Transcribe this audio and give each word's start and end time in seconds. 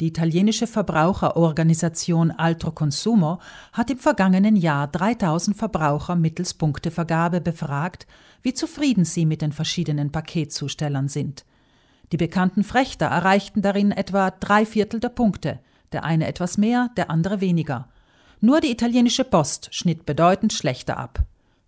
Die 0.00 0.08
italienische 0.08 0.66
Verbraucherorganisation 0.66 2.30
Altro 2.30 2.70
Consumo 2.70 3.40
hat 3.72 3.90
im 3.90 3.96
vergangenen 3.96 4.54
Jahr 4.54 4.88
3000 4.88 5.56
Verbraucher 5.56 6.16
mittels 6.16 6.52
Punktevergabe 6.52 7.40
befragt, 7.40 8.06
wie 8.42 8.52
zufrieden 8.52 9.06
sie 9.06 9.24
mit 9.24 9.40
den 9.40 9.52
verschiedenen 9.52 10.12
Paketzustellern 10.12 11.08
sind. 11.08 11.46
Die 12.12 12.18
bekannten 12.18 12.62
Frächter 12.62 13.06
erreichten 13.06 13.62
darin 13.62 13.90
etwa 13.90 14.30
drei 14.30 14.66
Viertel 14.66 15.00
der 15.00 15.08
Punkte, 15.08 15.60
der 15.92 16.04
eine 16.04 16.26
etwas 16.26 16.58
mehr, 16.58 16.90
der 16.98 17.10
andere 17.10 17.40
weniger. 17.40 17.88
Nur 18.40 18.60
die 18.60 18.70
italienische 18.70 19.24
Post 19.24 19.74
schnitt 19.74 20.04
bedeutend 20.04 20.52
schlechter 20.52 20.98
ab. 20.98 21.20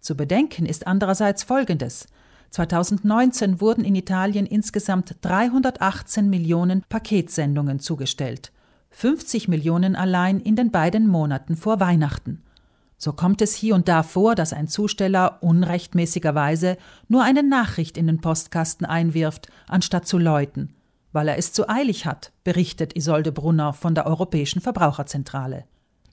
Zu 0.00 0.16
bedenken 0.16 0.64
ist 0.64 0.86
andererseits 0.86 1.42
Folgendes. 1.42 2.06
2019 2.54 3.60
wurden 3.60 3.84
in 3.84 3.96
Italien 3.96 4.46
insgesamt 4.46 5.16
318 5.22 6.30
Millionen 6.30 6.84
Paketsendungen 6.88 7.80
zugestellt, 7.80 8.52
50 8.90 9.48
Millionen 9.48 9.96
allein 9.96 10.38
in 10.38 10.54
den 10.54 10.70
beiden 10.70 11.08
Monaten 11.08 11.56
vor 11.56 11.80
Weihnachten. 11.80 12.44
So 12.96 13.12
kommt 13.12 13.42
es 13.42 13.56
hier 13.56 13.74
und 13.74 13.88
da 13.88 14.04
vor, 14.04 14.36
dass 14.36 14.52
ein 14.52 14.68
Zusteller 14.68 15.38
unrechtmäßigerweise 15.42 16.78
nur 17.08 17.24
eine 17.24 17.42
Nachricht 17.42 17.98
in 17.98 18.06
den 18.06 18.20
Postkasten 18.20 18.86
einwirft, 18.86 19.48
anstatt 19.66 20.06
zu 20.06 20.16
läuten, 20.16 20.76
weil 21.10 21.26
er 21.26 21.38
es 21.38 21.52
zu 21.52 21.68
eilig 21.68 22.06
hat, 22.06 22.30
berichtet 22.44 22.94
Isolde 22.94 23.32
Brunner 23.32 23.72
von 23.72 23.96
der 23.96 24.06
Europäischen 24.06 24.60
Verbraucherzentrale. 24.60 25.64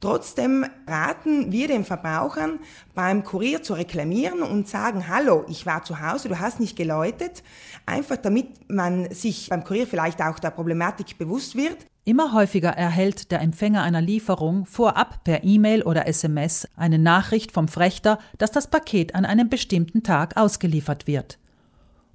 Trotzdem 0.02 0.66
raten 0.88 1.52
wir 1.52 1.68
den 1.68 1.86
Verbrauchern, 1.86 2.60
beim 2.96 3.23
Kurier 3.23 3.62
zu 3.62 3.76
reklamieren 3.76 4.41
und 4.41 4.68
sagen, 4.68 5.08
hallo, 5.08 5.46
ich 5.48 5.68
war 5.68 5.84
zu 5.84 6.02
Hause, 6.02 6.27
du 6.27 6.40
hast 6.40 6.60
nicht 6.60 6.76
geläutet, 6.76 7.44
einfach 7.86 8.18
damit 8.18 8.48
man 8.68 9.12
sich 9.14 9.50
beim 9.50 9.64
Kurier 9.64 9.86
vielleicht 9.86 10.20
auch 10.20 10.40
der 10.40 10.50
Problematik 10.50 11.20
bewusst 11.20 11.55
wird. 11.55 11.86
Immer 12.04 12.34
häufiger 12.34 12.72
erhält 12.72 13.32
der 13.32 13.41
Empfänger 13.41 13.84
einer 13.84 14.02
Lieferung 14.02 14.66
vorab 14.66 15.24
per 15.24 15.44
E-Mail 15.44 15.84
oder 15.84 16.08
SMS 16.08 16.68
eine 16.76 16.98
Nachricht 16.98 17.52
vom 17.52 17.68
Frächter, 17.68 18.18
dass 18.40 18.49
das 18.49 18.71
Paket 18.71 19.13
an 19.13 19.24
einem 19.24 19.49
bestimmten 19.49 20.02
Tag 20.02 20.36
ausgeliefert 20.36 21.05
wird. 21.05 21.38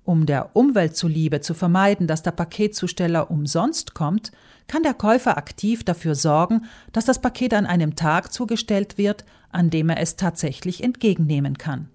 Um 0.07 0.25
der 0.25 0.55
Umwelt 0.55 0.97
zuliebe 0.97 1.41
zu 1.41 1.53
vermeiden, 1.53 2.07
dass 2.07 2.23
der 2.23 2.31
Paketzusteller 2.31 3.29
umsonst 3.29 3.95
kommt, 3.95 4.31
kann 4.69 4.85
der 4.85 4.95
Käufer 4.95 5.37
aktiv 5.37 5.83
dafür 5.83 6.15
sorgen, 6.15 6.67
dass 6.93 7.07
das 7.07 7.21
Paket 7.21 7.53
an 7.53 7.67
einem 7.67 7.97
Tag 7.97 8.33
zugestellt 8.33 8.99
wird, 8.99 9.25
an 9.51 9.69
dem 9.69 9.89
er 9.89 10.01
es 10.01 10.15
tatsächlich 10.15 10.84
entgegennehmen 10.84 11.59
kann. 11.59 11.89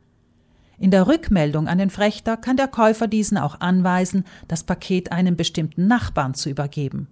In 0.77 0.91
der 0.91 1.07
Rückmeldung 1.07 1.69
an 1.69 1.77
den 1.77 1.89
Frächter 1.89 2.35
kann 2.35 2.57
der 2.57 2.67
Käufer 2.67 3.07
diesen 3.07 3.37
auch 3.37 3.61
anweisen, 3.61 4.25
das 4.49 4.65
Paket 4.65 5.13
einem 5.13 5.37
bestimmten 5.37 5.87
Nachbarn 5.87 6.33
zu 6.33 6.49
übergeben. 6.49 7.07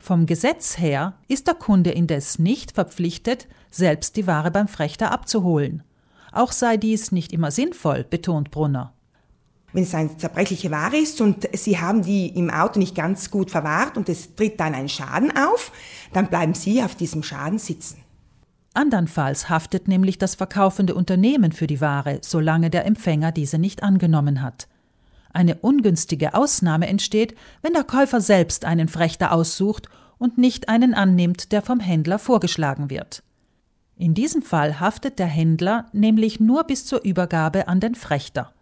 Vom 0.00 0.26
Gesetz 0.26 0.76
her 0.76 1.14
ist 1.28 1.46
der 1.46 1.54
Kunde 1.54 1.90
indes 1.90 2.40
nicht 2.40 2.72
verpflichtet, 2.72 3.46
selbst 3.70 4.16
die 4.16 4.26
Ware 4.26 4.50
beim 4.50 4.66
Frächter 4.66 5.12
abzuholen. 5.12 5.84
Auch 6.32 6.50
sei 6.50 6.76
dies 6.76 7.12
nicht 7.12 7.32
immer 7.32 7.52
sinnvoll, 7.52 8.02
betont 8.02 8.50
Brunner 8.50 8.92
wenn 9.72 9.84
es 9.84 9.94
eine 9.94 10.16
zerbrechliche 10.16 10.70
Ware 10.70 10.96
ist 10.96 11.20
und 11.20 11.48
Sie 11.54 11.78
haben 11.78 12.02
die 12.02 12.28
im 12.28 12.50
Auto 12.50 12.78
nicht 12.78 12.94
ganz 12.94 13.30
gut 13.30 13.50
verwahrt 13.50 13.96
und 13.96 14.08
es 14.08 14.34
tritt 14.34 14.60
dann 14.60 14.74
ein 14.74 14.88
Schaden 14.88 15.32
auf, 15.36 15.72
dann 16.12 16.28
bleiben 16.28 16.54
Sie 16.54 16.82
auf 16.82 16.94
diesem 16.94 17.22
Schaden 17.22 17.58
sitzen. 17.58 17.98
Andernfalls 18.74 19.50
haftet 19.50 19.88
nämlich 19.88 20.18
das 20.18 20.34
verkaufende 20.34 20.94
Unternehmen 20.94 21.52
für 21.52 21.66
die 21.66 21.80
Ware, 21.80 22.18
solange 22.22 22.70
der 22.70 22.86
Empfänger 22.86 23.32
diese 23.32 23.58
nicht 23.58 23.82
angenommen 23.82 24.42
hat. 24.42 24.66
Eine 25.34 25.56
ungünstige 25.56 26.34
Ausnahme 26.34 26.86
entsteht, 26.86 27.34
wenn 27.62 27.72
der 27.72 27.84
Käufer 27.84 28.20
selbst 28.20 28.64
einen 28.64 28.88
Frächter 28.88 29.32
aussucht 29.32 29.88
und 30.18 30.38
nicht 30.38 30.68
einen 30.68 30.94
annimmt, 30.94 31.52
der 31.52 31.62
vom 31.62 31.80
Händler 31.80 32.18
vorgeschlagen 32.18 32.90
wird. 32.90 33.22
In 33.96 34.14
diesem 34.14 34.42
Fall 34.42 34.80
haftet 34.80 35.18
der 35.18 35.26
Händler 35.26 35.86
nämlich 35.92 36.40
nur 36.40 36.64
bis 36.64 36.86
zur 36.86 37.04
Übergabe 37.04 37.68
an 37.68 37.80
den 37.80 37.94
Frächter. 37.94 38.52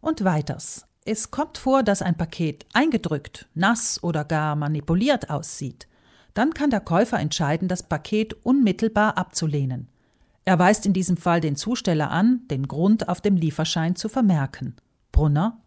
Und 0.00 0.24
weiters. 0.24 0.86
Es 1.04 1.30
kommt 1.30 1.58
vor, 1.58 1.82
dass 1.82 2.02
ein 2.02 2.16
Paket 2.16 2.66
eingedrückt, 2.72 3.48
nass 3.54 4.02
oder 4.02 4.24
gar 4.24 4.56
manipuliert 4.56 5.30
aussieht. 5.30 5.88
Dann 6.34 6.54
kann 6.54 6.70
der 6.70 6.80
Käufer 6.80 7.18
entscheiden, 7.18 7.68
das 7.68 7.82
Paket 7.82 8.34
unmittelbar 8.44 9.18
abzulehnen. 9.18 9.88
Er 10.44 10.58
weist 10.58 10.86
in 10.86 10.92
diesem 10.92 11.16
Fall 11.16 11.40
den 11.40 11.56
Zusteller 11.56 12.10
an, 12.10 12.42
den 12.50 12.68
Grund 12.68 13.08
auf 13.08 13.20
dem 13.20 13.36
Lieferschein 13.36 13.96
zu 13.96 14.08
vermerken. 14.08 14.76
Brunner 15.12 15.60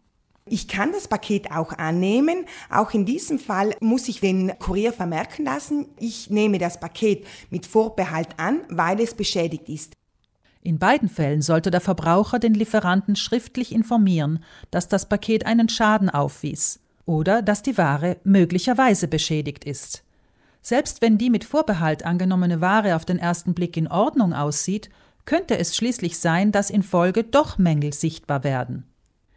ich 0.46 0.68
kann 0.68 0.92
das 0.92 1.08
Paket 1.08 1.52
auch 1.52 1.72
annehmen. 1.74 2.46
Auch 2.70 2.94
in 2.94 3.06
diesem 3.06 3.40
Fall 3.40 3.76
muss 3.80 4.10
ich 4.10 4.20
den 4.20 4.58
Kurier 4.60 4.92
vermerken 4.92 5.46
lassen, 5.46 5.88
ich 6.00 6.30
nehme 6.30 6.58
das 6.58 6.80
Paket 6.80 7.26
mit 7.50 7.66
Vorbehalt 7.66 8.38
an, 8.38 8.62
weil 8.70 9.00
es 9.00 9.14
beschädigt 9.14 9.70
ist. 9.70 9.94
In 10.66 10.80
beiden 10.80 11.10
Fällen 11.10 11.42
sollte 11.42 11.72
der 11.72 11.82
Verbraucher 11.82 12.40
den 12.40 12.54
Lieferanten 12.54 13.18
schriftlich 13.18 13.74
informieren, 13.74 14.40
dass 14.72 14.88
das 14.88 15.10
Paket 15.10 15.46
einen 15.46 15.68
Schaden 15.68 16.10
aufwies 16.10 16.80
oder 17.06 17.42
dass 17.42 17.64
die 17.64 17.78
Ware 17.78 18.16
möglicherweise 18.24 19.10
beschädigt 19.10 19.66
ist. 19.66 20.06
Selbst 20.62 21.02
wenn 21.02 21.18
die 21.18 21.30
mit 21.30 21.44
Vorbehalt 21.44 22.06
angenommene 22.06 22.62
Ware 22.62 22.96
auf 22.96 23.04
den 23.04 23.20
ersten 23.20 23.54
Blick 23.54 23.76
in 23.76 23.90
Ordnung 23.90 24.32
aussieht, 24.32 24.90
könnte 25.26 25.58
es 25.58 25.76
schließlich 25.76 26.18
sein, 26.18 26.54
dass 26.54 26.70
in 26.70 26.82
Folge 26.82 27.26
doch 27.26 27.58
Mängel 27.58 27.92
sichtbar 27.92 28.46
werden. 28.46 28.86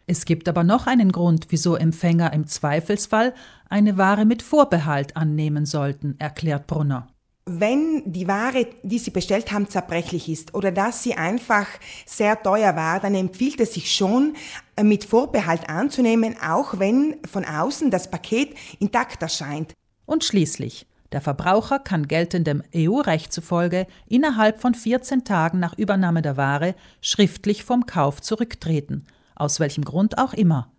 Es 0.05 0.23
gibt 0.23 0.47
aber 0.47 0.63
noch 0.63 0.87
einen 0.87 1.11
Grund, 1.11 1.47
wieso 1.49 1.75
Empfänger 1.75 2.31
im 2.31 2.47
Zweifelsfall 2.47 3.33
eine 3.67 3.97
Ware 3.97 4.23
mit 4.23 4.41
Vorbehalt 4.43 5.17
annehmen 5.17 5.65
sollten, 5.65 6.15
erklärt 6.19 6.67
Brunner 6.67 7.09
wenn 7.47 8.03
die 8.05 8.27
Ware, 8.27 8.67
die 8.83 8.99
Sie 8.99 9.11
bestellt 9.11 9.51
haben, 9.51 9.69
zerbrechlich 9.69 10.29
ist 10.29 10.53
oder 10.53 10.71
dass 10.71 11.01
sie 11.01 11.15
einfach 11.15 11.67
sehr 12.05 12.41
teuer 12.41 12.75
war, 12.75 12.99
dann 12.99 13.15
empfiehlt 13.15 13.59
es 13.61 13.73
sich 13.73 13.93
schon, 13.93 14.35
äh, 14.75 14.83
mit 14.83 15.05
Vorbehalt 15.05 15.69
anzunehmen, 15.69 16.35
auch 16.41 16.79
wenn 16.79 17.15
von 17.25 17.45
außen 17.45 17.89
das 17.89 18.11
Paket 18.11 18.55
intakt 18.79 19.21
erscheint. 19.21 19.73
Und 20.05 20.23
schließlich, 20.23 20.85
der 21.13 21.21
Verbraucher 21.21 21.79
kann 21.79 22.07
geltendem 22.07 22.63
EU-Recht 22.75 23.31
zufolge 23.31 23.87
innerhalb 24.09 24.61
von 24.61 24.75
14 24.75 25.23
Tagen 25.23 25.59
nach 25.59 25.77
Übernahme 25.77 26.21
der 26.21 26.35
Ware 26.35 26.75
schriftlich 27.01 27.63
vom 27.63 27.85
Kauf 27.85 28.21
zurücktreten, 28.21 29.05
aus 29.35 29.59
welchem 29.59 29.85
Grund 29.85 30.17
auch 30.17 30.33
immer. 30.33 30.71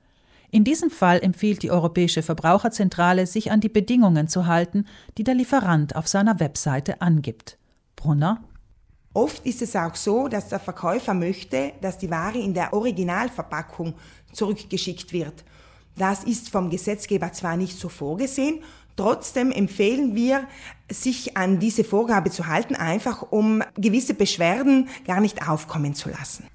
In 0.50 0.64
diesem 0.64 0.90
Fall 0.90 1.20
empfiehlt 1.22 1.62
die 1.62 1.70
Europäische 1.70 2.22
Verbraucherzentrale, 2.22 3.26
sich 3.26 3.50
an 3.50 3.60
die 3.60 3.68
Bedingungen 3.68 4.28
zu 4.28 4.46
halten, 4.46 4.86
die 5.18 5.24
der 5.24 5.34
Lieferant 5.34 5.94
auf 5.94 6.08
seiner 6.08 6.40
Webseite 6.40 7.02
angibt. 7.02 7.58
Brunner 7.96 8.42
Oft 9.14 9.44
ist 9.46 9.62
es 9.62 9.74
auch 9.74 9.94
so, 9.94 10.28
dass 10.28 10.48
der 10.48 10.60
Verkäufer 10.60 11.12
möchte, 11.12 11.72
dass 11.80 11.98
die 11.98 12.10
Ware 12.10 12.38
in 12.38 12.54
der 12.54 12.72
Originalverpackung 12.72 13.94
zurückgeschickt 14.32 15.12
wird. 15.12 15.44
Das 15.96 16.24
ist 16.24 16.50
vom 16.50 16.70
Gesetzgeber 16.70 17.32
zwar 17.32 17.56
nicht 17.56 17.78
so 17.78 17.88
vorgesehen, 17.88 18.62
trotzdem 18.96 19.50
empfehlen 19.50 20.14
wir, 20.14 20.46
sich 20.90 21.36
an 21.36 21.58
diese 21.58 21.84
Vorgabe 21.84 22.30
zu 22.30 22.46
halten, 22.46 22.74
einfach 22.74 23.22
um 23.30 23.62
gewisse 23.74 24.14
Beschwerden 24.14 24.88
gar 25.06 25.20
nicht 25.20 25.48
aufkommen 25.48 25.94
zu 25.94 26.08
lassen. 26.08 26.48